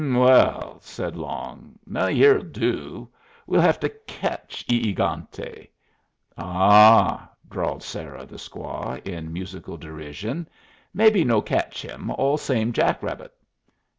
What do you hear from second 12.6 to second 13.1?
jack